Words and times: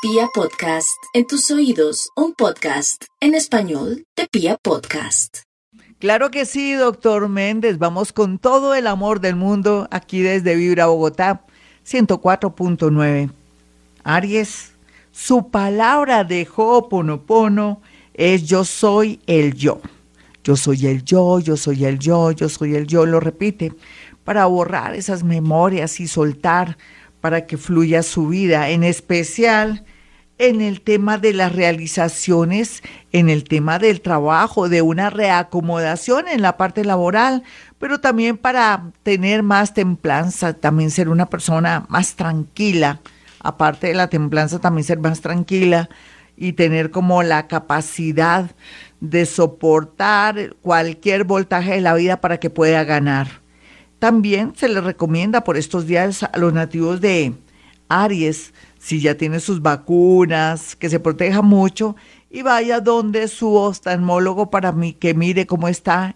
Pia 0.00 0.28
Podcast, 0.32 0.96
en 1.12 1.26
tus 1.26 1.50
oídos, 1.50 2.10
un 2.14 2.32
podcast 2.32 3.06
en 3.20 3.34
español 3.34 4.04
de 4.16 4.28
Pia 4.30 4.56
Podcast. 4.56 5.38
Claro 5.98 6.30
que 6.30 6.46
sí, 6.46 6.74
doctor 6.74 7.28
Méndez. 7.28 7.78
Vamos 7.78 8.12
con 8.12 8.38
todo 8.38 8.76
el 8.76 8.86
amor 8.86 9.18
del 9.18 9.34
mundo 9.34 9.88
aquí 9.90 10.20
desde 10.20 10.54
Vibra 10.54 10.86
Bogotá, 10.86 11.44
104.9. 11.84 13.32
Aries, 14.04 14.70
su 15.10 15.50
palabra 15.50 16.22
de 16.22 16.46
Ho'oponopono 16.46 17.82
es 18.14 18.46
yo 18.46 18.64
soy 18.64 19.20
el 19.26 19.54
yo. 19.54 19.80
Yo 20.44 20.54
soy 20.54 20.86
el 20.86 21.02
yo, 21.02 21.40
yo 21.40 21.56
soy 21.56 21.86
el 21.86 21.98
yo, 21.98 22.30
yo 22.30 22.48
soy 22.48 22.76
el 22.76 22.86
yo, 22.86 23.04
lo 23.04 23.18
repite, 23.18 23.72
para 24.22 24.46
borrar 24.46 24.94
esas 24.94 25.24
memorias 25.24 25.98
y 25.98 26.06
soltar 26.06 26.78
para 27.20 27.46
que 27.46 27.56
fluya 27.56 28.02
su 28.02 28.28
vida, 28.28 28.70
en 28.70 28.84
especial 28.84 29.84
en 30.38 30.60
el 30.60 30.80
tema 30.80 31.18
de 31.18 31.32
las 31.32 31.52
realizaciones, 31.52 32.82
en 33.12 33.28
el 33.28 33.44
tema 33.44 33.78
del 33.78 34.00
trabajo, 34.00 34.68
de 34.68 34.82
una 34.82 35.10
reacomodación 35.10 36.28
en 36.28 36.42
la 36.42 36.56
parte 36.56 36.84
laboral, 36.84 37.42
pero 37.78 38.00
también 38.00 38.36
para 38.36 38.92
tener 39.02 39.42
más 39.42 39.74
templanza, 39.74 40.54
también 40.54 40.90
ser 40.90 41.08
una 41.08 41.26
persona 41.26 41.86
más 41.88 42.14
tranquila, 42.14 43.00
aparte 43.40 43.88
de 43.88 43.94
la 43.94 44.08
templanza, 44.08 44.60
también 44.60 44.84
ser 44.84 45.00
más 45.00 45.20
tranquila 45.20 45.88
y 46.36 46.52
tener 46.52 46.92
como 46.92 47.24
la 47.24 47.48
capacidad 47.48 48.52
de 49.00 49.26
soportar 49.26 50.54
cualquier 50.62 51.24
voltaje 51.24 51.72
de 51.72 51.80
la 51.80 51.94
vida 51.94 52.20
para 52.20 52.38
que 52.38 52.48
pueda 52.50 52.84
ganar. 52.84 53.47
También 53.98 54.52
se 54.56 54.68
le 54.68 54.80
recomienda 54.80 55.42
por 55.42 55.56
estos 55.56 55.86
días 55.86 56.22
a 56.22 56.38
los 56.38 56.52
nativos 56.52 57.00
de 57.00 57.34
Aries, 57.88 58.54
si 58.78 59.00
ya 59.00 59.16
tiene 59.16 59.40
sus 59.40 59.60
vacunas, 59.60 60.76
que 60.76 60.88
se 60.88 61.00
proteja 61.00 61.42
mucho 61.42 61.96
y 62.30 62.42
vaya 62.42 62.80
donde 62.80 63.26
su 63.28 63.54
oftalmólogo 63.54 64.50
para 64.50 64.72
mí, 64.72 64.92
que 64.92 65.14
mire 65.14 65.46
cómo 65.46 65.68
está 65.68 66.14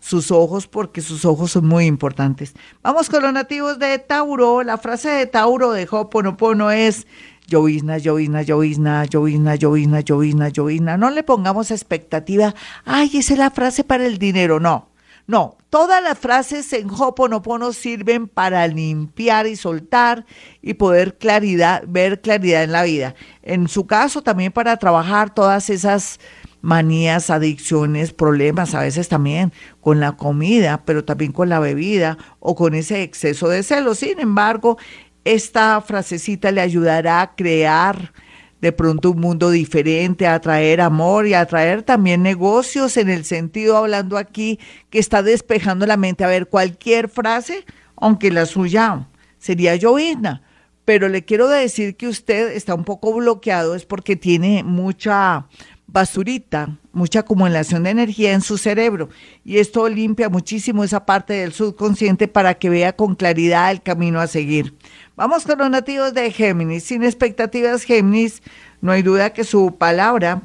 sus 0.00 0.30
ojos, 0.30 0.66
porque 0.66 1.00
sus 1.00 1.24
ojos 1.24 1.52
son 1.52 1.66
muy 1.66 1.86
importantes. 1.86 2.52
Vamos 2.82 3.08
con 3.08 3.22
los 3.22 3.32
nativos 3.32 3.78
de 3.78 3.98
Tauro. 3.98 4.62
La 4.62 4.76
frase 4.76 5.08
de 5.08 5.26
Tauro 5.26 5.72
de 5.72 5.88
Hoponopono 5.90 6.70
es 6.70 7.06
llovizna, 7.46 7.96
llovizna, 7.96 8.42
llovizna, 8.42 9.06
llovizna, 9.06 9.54
llovizna, 9.54 10.00
llovizna, 10.00 10.48
llovizna. 10.50 10.96
No 10.98 11.08
le 11.08 11.22
pongamos 11.22 11.70
expectativa, 11.70 12.54
ay, 12.84 13.10
esa 13.14 13.32
es 13.32 13.38
la 13.38 13.50
frase 13.50 13.82
para 13.82 14.06
el 14.06 14.18
dinero. 14.18 14.60
No, 14.60 14.90
no, 15.26 15.56
todas 15.70 16.02
las 16.02 16.18
frases 16.18 16.72
en 16.74 16.90
Hoponopono 16.90 17.72
sirven 17.72 18.28
para 18.28 18.66
limpiar 18.66 19.46
y 19.46 19.56
soltar 19.56 20.26
y 20.60 20.74
poder 20.74 21.16
claridad, 21.16 21.84
ver 21.86 22.20
claridad 22.20 22.62
en 22.62 22.72
la 22.72 22.82
vida. 22.82 23.14
En 23.42 23.68
su 23.68 23.86
caso, 23.86 24.22
también 24.22 24.52
para 24.52 24.76
trabajar 24.76 25.32
todas 25.32 25.70
esas 25.70 26.20
manías, 26.60 27.30
adicciones, 27.30 28.12
problemas, 28.12 28.74
a 28.74 28.80
veces 28.80 29.08
también 29.08 29.52
con 29.80 30.00
la 30.00 30.12
comida, 30.12 30.82
pero 30.84 31.04
también 31.04 31.32
con 31.32 31.48
la 31.48 31.58
bebida 31.58 32.18
o 32.40 32.54
con 32.54 32.74
ese 32.74 33.02
exceso 33.02 33.48
de 33.48 33.62
celos. 33.62 33.98
Sin 33.98 34.20
embargo, 34.20 34.76
esta 35.24 35.80
frasecita 35.80 36.52
le 36.52 36.60
ayudará 36.60 37.22
a 37.22 37.34
crear 37.34 38.12
de 38.60 38.72
pronto 38.72 39.10
un 39.10 39.20
mundo 39.20 39.50
diferente, 39.50 40.26
a 40.26 40.40
traer 40.40 40.80
amor 40.80 41.26
y 41.26 41.34
a 41.34 41.44
traer 41.46 41.82
también 41.82 42.22
negocios 42.22 42.96
en 42.96 43.10
el 43.10 43.24
sentido, 43.24 43.76
hablando 43.76 44.16
aquí, 44.16 44.58
que 44.90 44.98
está 44.98 45.22
despejando 45.22 45.86
la 45.86 45.96
mente. 45.96 46.24
A 46.24 46.28
ver, 46.28 46.48
cualquier 46.48 47.08
frase, 47.08 47.64
aunque 47.96 48.30
la 48.30 48.46
suya 48.46 49.08
sería 49.38 49.76
llovizna, 49.76 50.42
pero 50.84 51.08
le 51.08 51.24
quiero 51.24 51.48
decir 51.48 51.96
que 51.96 52.08
usted 52.08 52.52
está 52.52 52.74
un 52.74 52.84
poco 52.84 53.12
bloqueado, 53.12 53.74
es 53.74 53.84
porque 53.84 54.16
tiene 54.16 54.62
mucha 54.64 55.46
basurita, 55.86 56.76
mucha 56.92 57.20
acumulación 57.20 57.82
de 57.84 57.90
energía 57.90 58.32
en 58.32 58.40
su 58.40 58.58
cerebro. 58.58 59.08
Y 59.44 59.58
esto 59.58 59.88
limpia 59.88 60.28
muchísimo 60.28 60.84
esa 60.84 61.04
parte 61.04 61.34
del 61.34 61.52
subconsciente 61.52 62.28
para 62.28 62.54
que 62.54 62.70
vea 62.70 62.94
con 62.94 63.14
claridad 63.14 63.70
el 63.70 63.82
camino 63.82 64.20
a 64.20 64.26
seguir. 64.26 64.74
Vamos 65.16 65.44
con 65.44 65.58
los 65.58 65.70
nativos 65.70 66.14
de 66.14 66.30
Géminis. 66.30 66.84
Sin 66.84 67.04
expectativas, 67.04 67.82
Géminis, 67.82 68.42
no 68.80 68.92
hay 68.92 69.02
duda 69.02 69.32
que 69.32 69.44
su 69.44 69.76
palabra 69.76 70.42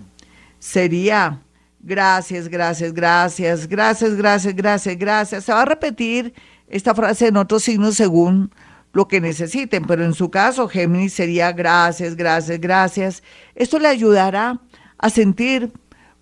sería 0.60 1.42
gracias, 1.82 2.48
gracias, 2.48 2.94
gracias, 2.94 3.68
gracias, 3.68 4.16
gracias, 4.16 4.56
gracias, 4.56 4.98
gracias. 4.98 5.44
Se 5.46 5.54
va 5.54 5.62
a 5.62 5.66
repetir 5.66 6.34
esta 6.68 6.94
frase 6.94 7.28
en 7.28 7.38
otros 7.38 7.64
signos 7.64 7.96
según 7.96 8.52
lo 8.92 9.08
que 9.08 9.22
necesiten, 9.22 9.86
pero 9.86 10.04
en 10.04 10.14
su 10.14 10.30
caso, 10.30 10.68
Géminis 10.68 11.14
sería 11.14 11.52
gracias, 11.52 12.16
gracias, 12.16 12.60
gracias. 12.60 13.24
Esto 13.56 13.80
le 13.80 13.88
ayudará 13.88 14.60
a 15.00 15.10
sentir 15.10 15.72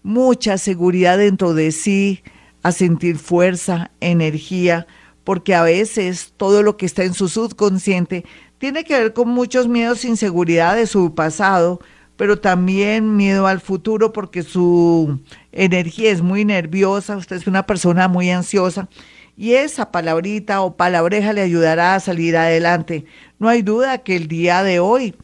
mucha 0.03 0.57
seguridad 0.57 1.17
dentro 1.17 1.53
de 1.53 1.71
sí, 1.71 2.23
a 2.63 2.71
sentir 2.71 3.17
fuerza, 3.17 3.91
energía, 3.99 4.87
porque 5.23 5.53
a 5.53 5.63
veces 5.63 6.33
todo 6.37 6.63
lo 6.63 6.77
que 6.77 6.85
está 6.85 7.03
en 7.03 7.13
su 7.13 7.27
subconsciente 7.27 8.23
tiene 8.57 8.83
que 8.85 8.97
ver 8.97 9.13
con 9.13 9.29
muchos 9.29 9.67
miedos, 9.67 10.05
e 10.05 10.07
inseguridad 10.07 10.75
de 10.75 10.87
su 10.87 11.13
pasado, 11.13 11.79
pero 12.15 12.39
también 12.39 13.15
miedo 13.15 13.45
al 13.47 13.59
futuro 13.59 14.13
porque 14.13 14.43
su 14.43 15.19
energía 15.51 16.11
es 16.11 16.21
muy 16.21 16.45
nerviosa, 16.45 17.17
usted 17.17 17.35
es 17.35 17.47
una 17.47 17.65
persona 17.65 18.07
muy 18.07 18.31
ansiosa 18.31 18.87
y 19.35 19.53
esa 19.53 19.91
palabrita 19.91 20.61
o 20.61 20.75
palabreja 20.75 21.33
le 21.33 21.41
ayudará 21.41 21.93
a 21.93 21.99
salir 21.99 22.35
adelante. 22.35 23.05
No 23.37 23.49
hay 23.49 23.61
duda 23.61 23.99
que 23.99 24.15
el 24.15 24.27
día 24.27 24.63
de 24.63 24.79
hoy 24.79 25.15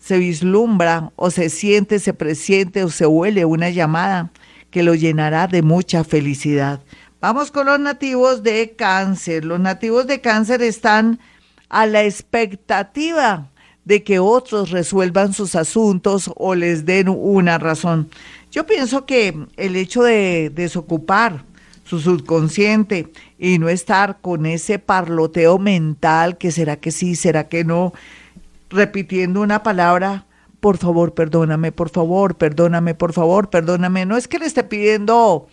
se 0.00 0.18
vislumbra 0.18 1.12
o 1.14 1.30
se 1.30 1.50
siente, 1.50 2.00
se 2.00 2.12
presiente 2.14 2.82
o 2.82 2.90
se 2.90 3.06
huele 3.06 3.44
una 3.44 3.70
llamada 3.70 4.32
que 4.70 4.82
lo 4.82 4.94
llenará 4.94 5.46
de 5.46 5.62
mucha 5.62 6.02
felicidad. 6.02 6.80
Vamos 7.20 7.50
con 7.50 7.66
los 7.66 7.78
nativos 7.78 8.42
de 8.42 8.74
cáncer. 8.76 9.44
Los 9.44 9.60
nativos 9.60 10.06
de 10.06 10.20
cáncer 10.20 10.62
están 10.62 11.20
a 11.68 11.86
la 11.86 12.02
expectativa 12.02 13.50
de 13.84 14.02
que 14.02 14.18
otros 14.18 14.70
resuelvan 14.70 15.32
sus 15.32 15.54
asuntos 15.54 16.30
o 16.36 16.54
les 16.54 16.86
den 16.86 17.08
una 17.08 17.58
razón. 17.58 18.08
Yo 18.50 18.66
pienso 18.66 19.04
que 19.04 19.46
el 19.56 19.76
hecho 19.76 20.02
de 20.02 20.50
desocupar 20.54 21.44
su 21.84 22.00
subconsciente 22.00 23.12
y 23.38 23.58
no 23.58 23.68
estar 23.68 24.20
con 24.20 24.46
ese 24.46 24.78
parloteo 24.78 25.58
mental, 25.58 26.38
que 26.38 26.52
será 26.52 26.76
que 26.76 26.92
sí, 26.92 27.16
será 27.16 27.48
que 27.48 27.64
no, 27.64 27.92
repitiendo 28.70 29.42
una 29.42 29.62
palabra, 29.62 30.26
por 30.60 30.78
favor, 30.78 31.14
perdóname, 31.14 31.72
por 31.72 31.90
favor, 31.90 32.36
perdóname, 32.36 32.94
por 32.94 33.12
favor, 33.12 33.50
perdóname. 33.50 34.06
No 34.06 34.16
es 34.16 34.28
que 34.28 34.38
le 34.38 34.46
esté 34.46 34.64
pidiendo 34.64 35.48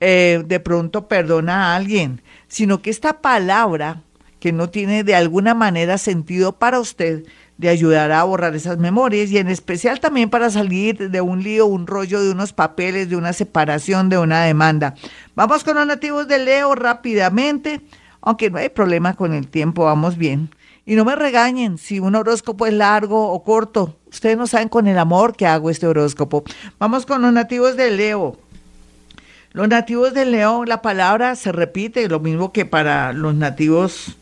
eh, 0.00 0.42
de 0.46 0.60
pronto 0.60 1.08
perdona 1.08 1.72
a 1.72 1.76
alguien, 1.76 2.22
sino 2.48 2.82
que 2.82 2.90
esta 2.90 3.20
palabra 3.20 4.02
que 4.40 4.52
no 4.52 4.70
tiene 4.70 5.04
de 5.04 5.14
alguna 5.14 5.54
manera 5.54 5.98
sentido 5.98 6.58
para 6.58 6.80
usted, 6.80 7.24
le 7.58 7.68
ayudará 7.68 8.20
a 8.20 8.24
borrar 8.24 8.56
esas 8.56 8.78
memorias 8.78 9.30
y 9.30 9.36
en 9.36 9.48
especial 9.48 10.00
también 10.00 10.30
para 10.30 10.48
salir 10.48 11.10
de 11.10 11.20
un 11.20 11.42
lío, 11.42 11.66
un 11.66 11.86
rollo 11.86 12.22
de 12.22 12.30
unos 12.30 12.54
papeles, 12.54 13.10
de 13.10 13.16
una 13.16 13.34
separación, 13.34 14.08
de 14.08 14.16
una 14.16 14.44
demanda. 14.44 14.94
Vamos 15.34 15.62
con 15.62 15.76
los 15.76 15.86
nativos 15.86 16.26
de 16.26 16.38
Leo 16.38 16.74
rápidamente, 16.74 17.82
aunque 18.22 18.50
no 18.50 18.56
hay 18.56 18.70
problema 18.70 19.14
con 19.14 19.34
el 19.34 19.46
tiempo, 19.46 19.84
vamos 19.84 20.16
bien. 20.16 20.48
Y 20.86 20.94
no 20.94 21.04
me 21.04 21.14
regañen 21.14 21.78
si 21.78 22.00
un 22.00 22.14
horóscopo 22.14 22.66
es 22.66 22.72
largo 22.72 23.32
o 23.32 23.44
corto. 23.44 23.96
Ustedes 24.10 24.36
no 24.36 24.46
saben 24.46 24.68
con 24.68 24.86
el 24.86 24.98
amor 24.98 25.36
que 25.36 25.46
hago 25.46 25.70
este 25.70 25.86
horóscopo. 25.86 26.44
Vamos 26.78 27.06
con 27.06 27.22
los 27.22 27.32
nativos 27.32 27.76
de 27.76 27.90
Leo. 27.90 28.38
Los 29.52 29.68
nativos 29.68 30.14
de 30.14 30.26
León, 30.26 30.68
la 30.68 30.80
palabra 30.80 31.34
se 31.34 31.50
repite, 31.50 32.08
lo 32.08 32.20
mismo 32.20 32.52
que 32.52 32.64
para 32.64 33.12
los 33.12 33.34
nativos 33.34 34.16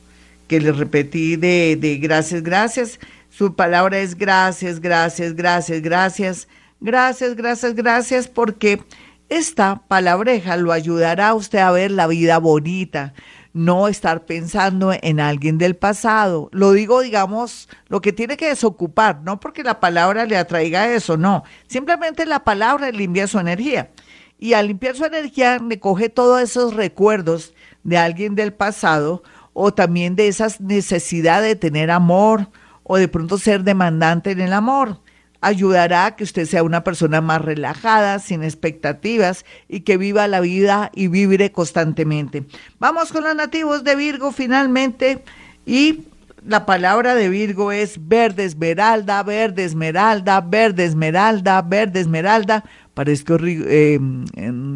que 0.47 0.59
les 0.59 0.75
repetí 0.75 1.37
de, 1.37 1.77
de 1.79 1.99
gracias, 1.99 2.43
gracias. 2.43 2.99
Su 3.29 3.55
palabra 3.55 3.99
es 3.99 4.17
gracias, 4.17 4.81
gracias, 4.81 5.35
gracias, 5.35 5.83
gracias, 5.83 6.49
gracias, 6.81 7.37
gracias, 7.37 7.75
gracias, 7.75 8.27
porque 8.27 8.83
esta 9.29 9.83
palabreja 9.87 10.57
lo 10.57 10.73
ayudará 10.73 11.29
a 11.29 11.35
usted 11.35 11.59
a 11.59 11.71
ver 11.73 11.91
la 11.91 12.07
vida 12.07 12.39
bonita, 12.39 13.13
no 13.53 13.89
estar 13.89 14.27
pensando 14.27 14.93
en 15.01 15.21
alguien 15.21 15.59
del 15.59 15.77
pasado. 15.77 16.49
Lo 16.53 16.73
digo, 16.73 17.01
digamos, 17.01 17.69
lo 17.89 18.01
que 18.01 18.13
tiene 18.13 18.37
que 18.37 18.49
desocupar, 18.49 19.23
no 19.23 19.41
porque 19.41 19.63
la 19.63 19.81
palabra 19.81 20.25
le 20.27 20.37
atraiga 20.37 20.93
eso, 20.93 21.17
no. 21.17 21.45
Simplemente 21.67 22.27
la 22.27 22.45
palabra 22.45 22.91
limpia 22.91 23.27
su 23.27 23.39
energía 23.39 23.91
y 24.39 24.53
al 24.53 24.69
limpiar 24.69 24.97
su 24.97 25.05
energía 25.05 25.59
le 25.59 25.81
coge 25.81 26.09
todos 26.09 26.41
esos 26.41 26.75
recuerdos 26.75 27.55
de 27.83 27.99
alguien 27.99 28.35
del 28.35 28.53
pasado 28.53 29.23
o 29.53 29.75
también 29.75 30.15
de 30.15 30.29
esa 30.29 30.49
necesidad 30.61 31.43
de 31.43 31.57
tener 31.57 31.91
amor 31.91 32.49
o 32.85 32.97
de 32.97 33.09
pronto 33.09 33.39
ser 33.39 33.65
demandante 33.65 34.31
en 34.31 34.41
el 34.41 34.53
amor. 34.53 35.01
Ayudará 35.41 36.07
a 36.07 36.17
que 36.17 36.25
usted 36.25 36.47
sea 36.47 36.63
una 36.63 36.83
persona 36.83 37.21
más 37.21 37.43
relajada, 37.43 38.19
sin 38.19 38.43
expectativas 38.43 39.45
y 39.69 39.81
que 39.81 39.97
viva 39.97 40.27
la 40.27 40.41
vida 40.41 40.91
y 40.95 41.09
vibre 41.09 41.53
constantemente. 41.53 42.45
Vamos 42.79 43.13
con 43.13 43.25
los 43.25 43.37
nativos 43.37 43.85
de 43.85 43.95
Virgo 43.95 44.33
finalmente 44.33 45.23
y 45.65 46.01
la 46.47 46.67
palabra 46.67 47.15
de 47.15 47.29
Virgo 47.29 47.73
es 47.73 48.09
verde 48.09 48.45
esmeralda, 48.45 49.23
verde 49.23 49.65
esmeralda, 49.65 50.41
verde 50.41 50.85
esmeralda, 50.85 51.63
verde 51.63 52.01
esmeralda. 52.01 52.65
Parezco 52.95 53.37
eh, 53.45 53.99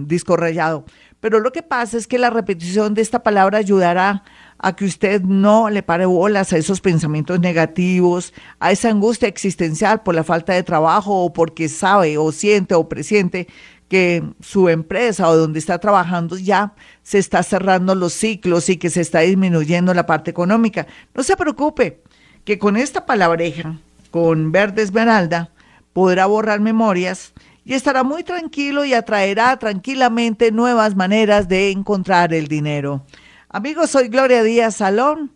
disco 0.06 0.36
rayado. 0.36 0.84
Pero 1.20 1.38
lo 1.38 1.52
que 1.52 1.62
pasa 1.62 1.96
es 1.96 2.06
que 2.06 2.18
la 2.18 2.30
repetición 2.30 2.94
de 2.94 3.02
esta 3.02 3.22
palabra 3.22 3.58
ayudará 3.58 4.24
a 4.62 4.74
que 4.74 4.84
usted 4.84 5.20
no 5.22 5.68
le 5.68 5.82
pare 5.82 6.06
bolas 6.06 6.52
a 6.52 6.56
esos 6.56 6.80
pensamientos 6.80 7.40
negativos, 7.40 8.32
a 8.60 8.70
esa 8.72 8.88
angustia 8.88 9.28
existencial 9.28 10.02
por 10.02 10.14
la 10.14 10.24
falta 10.24 10.54
de 10.54 10.62
trabajo 10.62 11.24
o 11.24 11.32
porque 11.32 11.68
sabe 11.68 12.16
o 12.16 12.30
siente 12.32 12.74
o 12.74 12.88
presiente 12.88 13.48
que 13.88 14.22
su 14.40 14.68
empresa 14.68 15.28
o 15.28 15.36
donde 15.36 15.58
está 15.58 15.78
trabajando 15.78 16.38
ya 16.38 16.72
se 17.02 17.18
está 17.18 17.42
cerrando 17.42 17.94
los 17.94 18.14
ciclos 18.14 18.70
y 18.70 18.78
que 18.78 18.88
se 18.88 19.02
está 19.02 19.20
disminuyendo 19.20 19.92
la 19.92 20.06
parte 20.06 20.30
económica. 20.30 20.86
No 21.14 21.22
se 21.22 21.36
preocupe, 21.36 22.00
que 22.44 22.58
con 22.58 22.76
esta 22.76 23.04
palabreja, 23.04 23.76
con 24.10 24.52
verde 24.52 24.82
esmeralda, 24.82 25.50
podrá 25.92 26.26
borrar 26.26 26.60
memorias 26.60 27.32
y 27.64 27.74
estará 27.74 28.02
muy 28.02 28.24
tranquilo 28.24 28.84
y 28.84 28.94
atraerá 28.94 29.56
tranquilamente 29.58 30.52
nuevas 30.52 30.96
maneras 30.96 31.48
de 31.48 31.70
encontrar 31.70 32.32
el 32.32 32.48
dinero. 32.48 33.04
Amigos, 33.52 33.90
soy 33.90 34.08
Gloria 34.08 34.42
Díaz 34.42 34.76
Salón. 34.76 35.30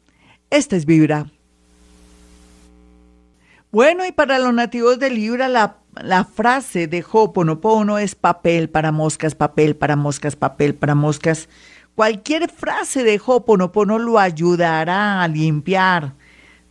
Este 0.51 0.77
es 0.77 0.87
Vibra. 0.87 1.27
Bueno, 3.71 4.07
y 4.07 4.13
para 4.13 4.39
los 4.39 4.55
nativos 4.55 4.99
de 4.99 5.11
Libra, 5.11 5.49
la 5.49 5.77
la 6.03 6.25
frase 6.25 6.87
de 6.89 7.03
Ho'oponopono 7.11 7.99
es 7.99 8.15
papel 8.15 8.69
para 8.69 8.93
moscas, 8.93 9.35
papel 9.35 9.77
para 9.77 9.97
moscas, 9.97 10.37
papel 10.37 10.75
para 10.75 10.95
moscas. 10.95 11.49
Cualquier 11.95 12.51
frase 12.51 13.03
de 13.03 13.21
Ho'oponopono 13.25 13.99
lo 13.99 14.19
ayudará 14.19 15.23
a 15.23 15.29
limpiar 15.29 16.13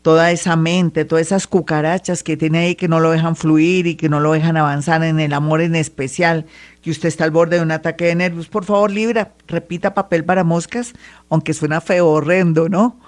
toda 0.05 0.29
esa 0.29 0.55
mente, 0.55 1.03
todas 1.03 1.25
esas 1.25 1.47
cucarachas 1.47 2.21
que 2.21 2.37
tiene 2.37 2.59
ahí 2.59 2.75
que 2.75 2.87
no 2.87 2.99
lo 2.99 3.09
dejan 3.09 3.35
fluir 3.35 3.87
y 3.87 3.95
que 3.95 4.07
no 4.07 4.19
lo 4.19 4.33
dejan 4.33 4.55
avanzar 4.55 5.03
en 5.03 5.19
el 5.19 5.33
amor 5.33 5.61
en 5.61 5.73
especial, 5.73 6.45
que 6.83 6.91
usted 6.91 7.07
está 7.07 7.23
al 7.23 7.31
borde 7.31 7.55
de 7.55 7.63
un 7.63 7.71
ataque 7.71 8.05
de 8.05 8.13
nervios. 8.13 8.47
Por 8.47 8.65
favor, 8.65 8.91
Libra, 8.91 9.33
repita 9.47 9.95
papel 9.95 10.23
para 10.23 10.43
moscas, 10.43 10.93
aunque 11.27 11.55
suena 11.55 11.81
feo, 11.81 12.07
horrendo, 12.07 12.69
¿no? 12.69 12.99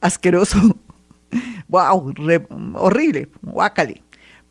Asqueroso. 0.00 0.58
wow, 1.68 2.12
horrible, 2.74 3.28
guácale 3.42 4.02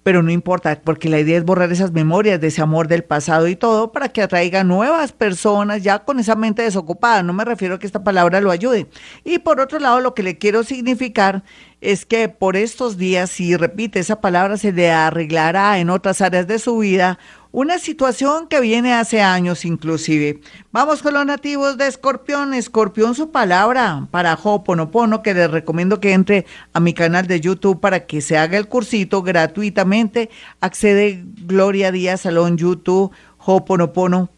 pero 0.03 0.23
no 0.23 0.31
importa, 0.31 0.79
porque 0.83 1.09
la 1.09 1.19
idea 1.19 1.37
es 1.37 1.45
borrar 1.45 1.71
esas 1.71 1.91
memorias 1.91 2.41
de 2.41 2.47
ese 2.47 2.61
amor 2.61 2.87
del 2.87 3.03
pasado 3.03 3.47
y 3.47 3.55
todo 3.55 3.91
para 3.91 4.09
que 4.09 4.23
atraiga 4.23 4.63
nuevas 4.63 5.11
personas 5.11 5.83
ya 5.83 5.99
con 5.99 6.19
esa 6.19 6.35
mente 6.35 6.63
desocupada. 6.63 7.21
No 7.21 7.33
me 7.33 7.45
refiero 7.45 7.75
a 7.75 7.79
que 7.79 7.85
esta 7.85 8.03
palabra 8.03 8.41
lo 8.41 8.49
ayude. 8.49 8.87
Y 9.23 9.39
por 9.39 9.59
otro 9.59 9.79
lado, 9.79 9.99
lo 9.99 10.15
que 10.15 10.23
le 10.23 10.37
quiero 10.37 10.63
significar 10.63 11.43
es 11.81 12.05
que 12.05 12.29
por 12.29 12.55
estos 12.55 12.97
días, 12.97 13.29
si 13.29 13.55
repite 13.55 13.99
esa 13.99 14.21
palabra, 14.21 14.57
se 14.57 14.71
le 14.71 14.91
arreglará 14.91 15.77
en 15.79 15.89
otras 15.89 16.21
áreas 16.21 16.47
de 16.47 16.57
su 16.57 16.79
vida 16.79 17.19
una 17.51 17.79
situación 17.79 18.47
que 18.47 18.61
viene 18.61 18.93
hace 18.93 19.21
años 19.21 19.65
inclusive. 19.65 20.39
Vamos 20.71 21.01
con 21.01 21.13
los 21.13 21.25
nativos 21.25 21.77
de 21.77 21.87
Escorpión. 21.87 22.53
Escorpión, 22.53 23.13
su 23.13 23.31
palabra 23.31 24.07
para 24.11 24.35
Ho'oponopono, 24.35 25.21
que 25.21 25.33
les 25.33 25.51
recomiendo 25.51 25.99
que 25.99 26.13
entre 26.13 26.45
a 26.73 26.79
mi 26.79 26.93
canal 26.93 27.27
de 27.27 27.41
YouTube 27.41 27.79
para 27.79 28.05
que 28.05 28.21
se 28.21 28.37
haga 28.37 28.57
el 28.57 28.67
cursito 28.67 29.21
gratuitamente. 29.21 30.29
Accede 30.61 31.23
Gloria 31.45 31.91
Díaz 31.91 32.21
Salón 32.21 32.57
YouTube 32.57 33.11
Ho'oponopono 33.37 34.29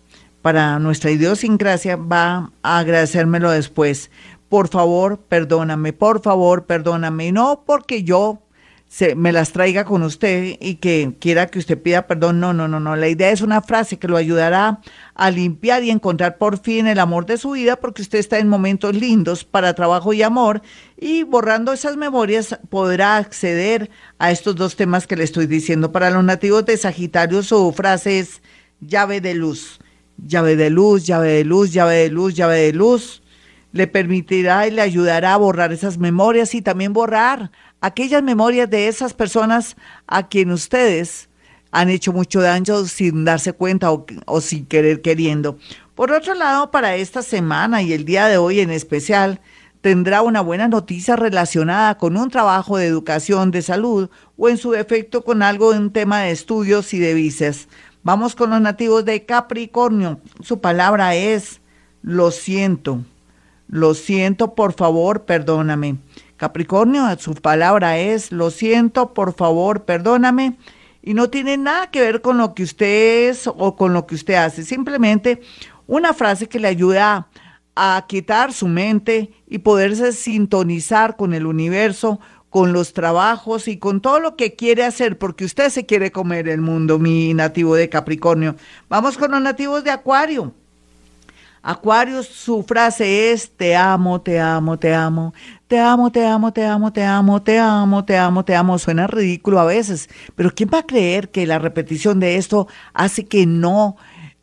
para 0.41 0.79
nuestra 0.79 1.11
idiosincrasia. 1.11 1.95
Va 1.95 2.51
a 2.63 2.79
agradecérmelo 2.79 3.51
después. 3.51 4.09
Por 4.49 4.67
favor, 4.67 5.17
perdóname, 5.17 5.93
por 5.93 6.21
favor, 6.21 6.65
perdóname. 6.65 7.31
No 7.31 7.63
porque 7.65 8.03
yo 8.03 8.42
se, 8.93 9.15
me 9.15 9.31
las 9.31 9.53
traiga 9.53 9.85
con 9.85 10.03
usted 10.03 10.55
y 10.61 10.75
que 10.75 11.15
quiera 11.19 11.47
que 11.47 11.57
usted 11.57 11.81
pida 11.81 12.05
perdón. 12.05 12.39
No, 12.39 12.53
no, 12.53 12.67
no, 12.67 12.79
no. 12.79 12.95
La 12.95 13.07
idea 13.07 13.31
es 13.31 13.41
una 13.41 13.63
frase 13.63 13.97
que 13.97 14.07
lo 14.07 14.17
ayudará 14.17 14.81
a 15.15 15.31
limpiar 15.31 15.83
y 15.83 15.89
encontrar 15.89 16.37
por 16.37 16.59
fin 16.59 16.85
el 16.85 16.99
amor 16.99 17.25
de 17.25 17.39
su 17.39 17.51
vida 17.51 17.77
porque 17.77 18.03
usted 18.03 18.19
está 18.19 18.37
en 18.37 18.47
momentos 18.47 18.95
lindos 18.95 19.45
para 19.45 19.73
trabajo 19.73 20.13
y 20.13 20.21
amor 20.21 20.61
y 20.95 21.23
borrando 21.23 21.73
esas 21.73 21.97
memorias 21.97 22.59
podrá 22.69 23.17
acceder 23.17 23.89
a 24.19 24.29
estos 24.29 24.55
dos 24.55 24.75
temas 24.75 25.07
que 25.07 25.15
le 25.15 25.23
estoy 25.23 25.47
diciendo. 25.47 25.91
Para 25.91 26.11
los 26.11 26.23
nativos 26.23 26.63
de 26.67 26.77
Sagitario 26.77 27.41
su 27.41 27.71
frase 27.71 28.19
es 28.19 28.43
llave 28.79 29.21
de 29.21 29.33
luz. 29.33 29.79
Llave 30.23 30.55
de 30.55 30.69
luz, 30.69 31.07
llave 31.07 31.29
de 31.29 31.45
luz, 31.45 31.73
llave 31.73 31.95
de 31.95 32.09
luz, 32.09 32.35
llave 32.35 32.59
de 32.59 32.73
luz. 32.73 33.22
Le 33.73 33.87
permitirá 33.87 34.65
y 34.67 34.71
le 34.71 34.81
ayudará 34.81 35.33
a 35.33 35.37
borrar 35.37 35.73
esas 35.73 35.97
memorias 35.97 36.55
y 36.55 36.61
también 36.61 36.93
borrar 36.93 37.51
aquellas 37.81 38.23
memorias 38.23 38.69
de 38.69 38.87
esas 38.87 39.13
personas 39.13 39.75
a 40.07 40.29
quien 40.29 40.51
ustedes 40.51 41.27
han 41.73 41.89
hecho 41.89 42.13
mucho 42.13 42.39
daño 42.39 42.85
sin 42.85 43.25
darse 43.25 43.51
cuenta 43.51 43.91
o, 43.91 44.41
sin 44.41 44.65
querer 44.67 45.01
queriendo. 45.01 45.57
Por 45.95 46.11
otro 46.11 46.35
lado, 46.35 46.71
para 46.71 46.95
esta 46.95 47.23
semana 47.23 47.81
y 47.81 47.91
el 47.91 48.05
día 48.05 48.27
de 48.27 48.37
hoy 48.37 48.61
en 48.61 48.69
especial, 48.69 49.41
tendrá 49.81 50.21
una 50.21 50.39
buena 50.39 50.67
noticia 50.67 51.15
relacionada 51.15 51.97
con 51.97 52.15
un 52.15 52.29
trabajo 52.29 52.77
de 52.77 52.85
educación, 52.85 53.51
de 53.51 53.63
salud 53.63 54.09
o 54.37 54.49
en 54.49 54.57
su 54.57 54.71
defecto 54.71 55.23
con 55.23 55.41
algo 55.41 55.73
en 55.73 55.91
tema 55.91 56.21
de 56.21 56.31
estudios 56.31 56.93
y 56.93 56.99
de 56.99 57.15
visas. 57.15 57.67
Vamos 58.03 58.35
con 58.35 58.51
los 58.51 58.61
nativos 58.61 59.03
de 59.03 59.25
Capricornio. 59.25 60.21
Su 60.41 60.61
palabra 60.61 61.15
es 61.15 61.59
lo 62.01 62.31
siento. 62.31 63.03
Lo 63.73 63.95
siento, 63.95 64.53
por 64.53 64.73
favor, 64.73 65.23
perdóname. 65.23 65.97
Capricornio, 66.37 67.07
su 67.17 67.33
palabra 67.33 67.97
es, 67.97 68.31
lo 68.31 68.51
siento, 68.51 69.15
por 69.15 69.33
favor, 69.33 69.83
perdóname. 69.83 70.59
Y 71.01 71.15
no 71.15 71.31
tiene 71.31 71.57
nada 71.57 71.89
que 71.89 71.99
ver 71.99 72.21
con 72.21 72.37
lo 72.37 72.53
que 72.53 72.61
usted 72.61 73.29
es 73.29 73.47
o 73.47 73.75
con 73.75 73.93
lo 73.93 74.05
que 74.05 74.13
usted 74.13 74.35
hace. 74.35 74.61
Simplemente 74.61 75.41
una 75.87 76.13
frase 76.13 76.47
que 76.47 76.59
le 76.59 76.67
ayuda 76.67 77.29
a, 77.75 78.05
quitar 78.07 78.53
su 78.53 78.67
mente 78.67 79.31
y 79.47 79.57
poderse 79.57 80.11
sintonizar 80.11 81.15
con 81.15 81.33
el 81.33 81.47
universo, 81.47 82.19
con 82.51 82.73
los 82.73 82.93
trabajos 82.93 83.67
y 83.67 83.77
con 83.77 84.01
todo 84.01 84.19
lo 84.19 84.35
que 84.35 84.53
quiere 84.53 84.83
hacer, 84.83 85.17
porque 85.17 85.45
usted 85.45 85.71
se 85.71 85.87
quiere 85.87 86.11
comer 86.11 86.47
el 86.47 86.61
mundo, 86.61 86.99
mi 86.99 87.33
nativo 87.33 87.73
de 87.73 87.89
Capricornio. 87.89 88.55
Vamos 88.87 89.17
con 89.17 89.31
los 89.31 89.41
nativos 89.41 89.83
de 89.83 89.89
Acuario. 89.89 90.53
Acuario, 91.65 92.23
su 92.23 92.61
frase 92.63 93.31
es, 93.31 93.49
te 93.55 93.73
amo, 93.73 94.19
te 94.19 94.37
amo, 94.37 94.77
te 94.77 94.93
amo, 94.93 95.33
te 95.65 95.79
amo, 95.79 96.11
te 96.11 96.25
amo, 96.25 96.51
te 96.51 96.65
amo, 96.65 96.91
te 96.91 97.05
amo, 97.05 97.41
te 97.41 97.57
amo, 97.57 98.03
te 98.03 98.17
amo, 98.17 98.43
te 98.43 98.55
amo. 98.55 98.77
Suena 98.77 99.07
ridículo 99.07 99.61
a 99.61 99.65
veces, 99.65 100.09
pero 100.35 100.53
¿quién 100.53 100.69
va 100.73 100.79
a 100.79 100.85
creer 100.85 101.31
que 101.31 101.47
la 101.47 101.59
repetición 101.59 102.19
de 102.19 102.35
esto 102.35 102.67
hace 102.93 103.27
que 103.27 103.45
no 103.45 103.95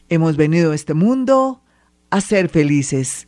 hemos 0.10 0.38
venido 0.38 0.72
a 0.72 0.76
este 0.76 0.96
mundo 0.96 1.62
a 2.10 2.20
ser 2.20 2.50
felices 2.50 3.28